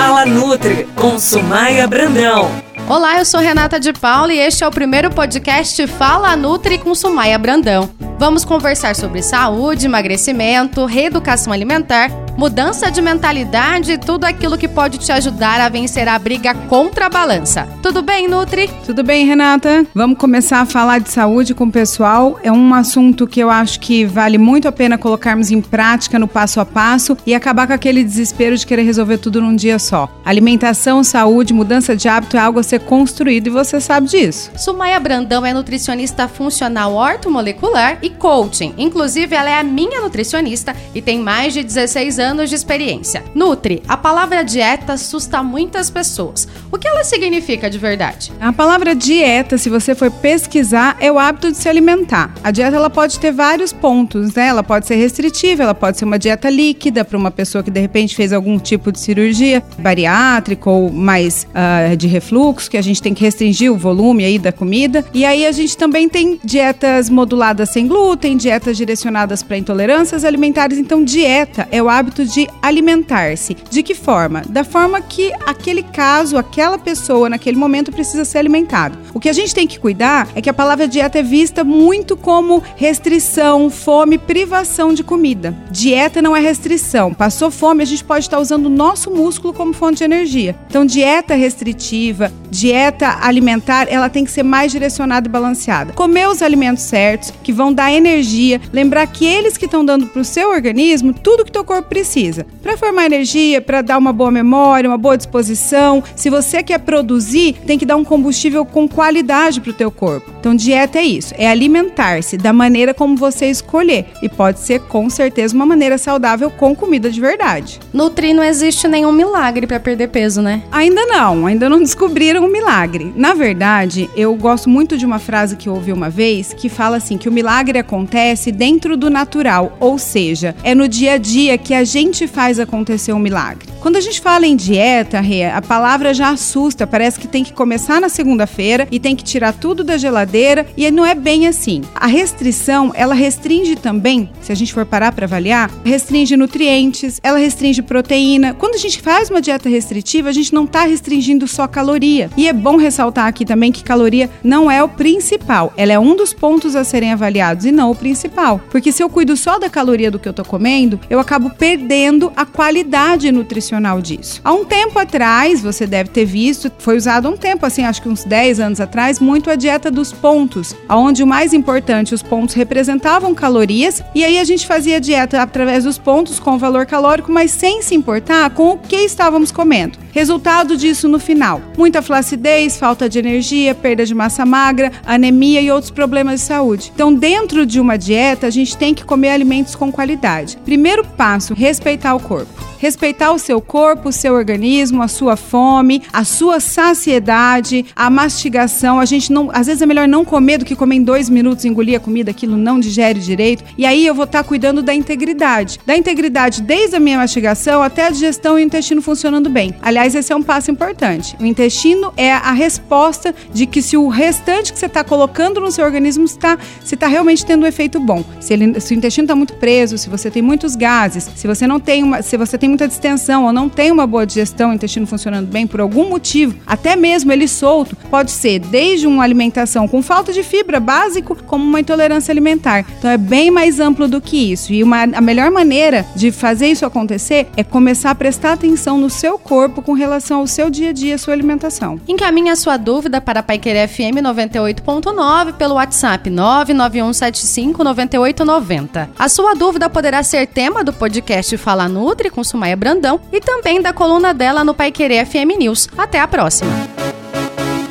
[0.00, 2.50] Fala Nutri com Sumaia Brandão.
[2.88, 6.94] Olá, eu sou Renata de Paula e este é o primeiro podcast Fala Nutri com
[6.94, 7.90] Sumaia Brandão.
[8.18, 14.98] Vamos conversar sobre saúde, emagrecimento, reeducação alimentar mudança de mentalidade e tudo aquilo que pode
[14.98, 17.68] te ajudar a vencer a briga contra a balança.
[17.82, 18.70] Tudo bem, Nutri?
[18.86, 19.84] Tudo bem, Renata?
[19.94, 22.38] Vamos começar a falar de saúde com o pessoal.
[22.42, 26.28] É um assunto que eu acho que vale muito a pena colocarmos em prática no
[26.28, 30.08] passo a passo e acabar com aquele desespero de querer resolver tudo num dia só.
[30.24, 34.50] Alimentação, saúde, mudança de hábito é algo a ser construído e você sabe disso.
[34.56, 38.74] Sumaia Brandão é nutricionista funcional ortomolecular e coaching.
[38.78, 43.24] Inclusive, ela é a minha nutricionista e tem mais de 16 anos de experiência.
[43.34, 46.46] Nutri, a palavra dieta assusta muitas pessoas.
[46.70, 48.32] O que ela significa de verdade?
[48.40, 52.32] A palavra dieta, se você for pesquisar, é o hábito de se alimentar.
[52.42, 54.48] A dieta ela pode ter vários pontos, né?
[54.48, 57.80] Ela pode ser restritiva, ela pode ser uma dieta líquida para uma pessoa que de
[57.80, 63.02] repente fez algum tipo de cirurgia bariátrica ou mais uh, de refluxo, que a gente
[63.02, 65.04] tem que restringir o volume aí da comida.
[65.14, 70.78] E aí a gente também tem dietas moduladas sem glúten, dietas direcionadas para intolerâncias alimentares.
[70.78, 73.56] Então, dieta é o hábito hábito de alimentar-se.
[73.70, 74.42] De que forma?
[74.48, 78.98] Da forma que aquele caso, aquela pessoa naquele momento precisa ser alimentado.
[79.14, 82.16] O que a gente tem que cuidar é que a palavra dieta é vista muito
[82.16, 85.54] como restrição, fome, privação de comida.
[85.70, 87.14] Dieta não é restrição.
[87.14, 90.56] Passou fome, a gente pode estar usando o nosso músculo como fonte de energia.
[90.66, 95.92] Então, dieta restritiva, dieta alimentar, ela tem que ser mais direcionada e balanceada.
[95.92, 100.22] Comer os alimentos certos, que vão dar energia, lembrar que eles que estão dando para
[100.22, 102.46] o seu organismo tudo que teu corpo precisa precisa.
[102.62, 106.02] Para formar energia, para dar uma boa memória, uma boa disposição.
[106.16, 110.30] Se você quer produzir, tem que dar um combustível com qualidade para o teu corpo.
[110.40, 114.06] Então, dieta é isso, é alimentar-se da maneira como você escolher.
[114.22, 117.78] E pode ser com certeza uma maneira saudável com comida de verdade.
[117.92, 120.62] Nutri não existe nenhum milagre para perder peso, né?
[120.72, 123.12] Ainda não, ainda não descobriram um milagre.
[123.14, 126.96] Na verdade, eu gosto muito de uma frase que eu ouvi uma vez que fala
[126.96, 131.58] assim que o milagre acontece dentro do natural, ou seja, é no dia a dia
[131.58, 133.69] que a gente faz acontecer um milagre.
[133.80, 135.22] Quando a gente fala em dieta,
[135.54, 139.54] a palavra já assusta, parece que tem que começar na segunda-feira e tem que tirar
[139.54, 141.80] tudo da geladeira e não é bem assim.
[141.94, 147.38] A restrição, ela restringe também, se a gente for parar para avaliar, restringe nutrientes, ela
[147.38, 148.52] restringe proteína.
[148.52, 152.28] Quando a gente faz uma dieta restritiva, a gente não está restringindo só caloria.
[152.36, 156.14] E é bom ressaltar aqui também que caloria não é o principal, ela é um
[156.14, 158.60] dos pontos a serem avaliados e não o principal.
[158.70, 162.30] Porque se eu cuido só da caloria do que eu tô comendo, eu acabo perdendo
[162.36, 163.69] a qualidade nutricional
[164.02, 164.40] disso.
[164.42, 168.08] Há um tempo atrás, você deve ter visto, foi usado um tempo, assim, acho que
[168.08, 172.54] uns 10 anos atrás, muito a dieta dos pontos, onde o mais importante, os pontos
[172.54, 177.50] representavam calorias, e aí a gente fazia dieta através dos pontos com valor calórico, mas
[177.50, 179.98] sem se importar com o que estávamos comendo.
[180.12, 185.70] Resultado disso no final: muita flacidez, falta de energia, perda de massa magra, anemia e
[185.70, 186.92] outros problemas de saúde.
[186.94, 190.56] Então, dentro de uma dieta, a gente tem que comer alimentos com qualidade.
[190.64, 196.02] Primeiro passo: respeitar o corpo respeitar o seu corpo, o seu organismo, a sua fome,
[196.10, 198.98] a sua saciedade, a mastigação.
[198.98, 201.66] A gente não, às vezes é melhor não comer do que comer em dois minutos,
[201.66, 203.62] engolir a comida, aquilo não digere direito.
[203.76, 207.82] E aí eu vou estar tá cuidando da integridade, da integridade desde a minha mastigação
[207.82, 209.74] até a digestão e o intestino funcionando bem.
[209.82, 211.36] Aliás, esse é um passo importante.
[211.40, 215.70] O intestino é a resposta de que se o restante que você está colocando no
[215.70, 218.24] seu organismo está, se está realmente tendo um efeito bom.
[218.40, 221.66] Se, ele, se o intestino está muito preso, se você tem muitos gases, se você
[221.66, 224.74] não tem uma, se você tem muita distensão ou não tem uma boa digestão, o
[224.74, 229.86] intestino funcionando bem por algum motivo, até mesmo ele solto, pode ser desde uma alimentação
[229.86, 232.84] com falta de fibra básico, como uma intolerância alimentar.
[232.98, 234.72] Então é bem mais amplo do que isso.
[234.72, 239.10] E uma, a melhor maneira de fazer isso acontecer é começar a prestar atenção no
[239.10, 242.00] seu corpo com relação ao seu dia a dia, sua alimentação.
[242.06, 249.10] Encaminhe a sua dúvida para a Paiquerê FM 98.9 pelo WhatsApp 99175 9890.
[249.18, 253.82] A sua dúvida poderá ser tema do podcast Fala Nutri com Sumaia Brandão e também
[253.82, 255.88] da coluna dela no Pai Querer FM News.
[255.98, 256.70] Até a próxima.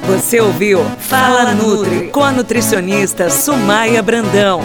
[0.07, 4.61] Você ouviu Fala Nutri com a nutricionista Sumaia Brandão.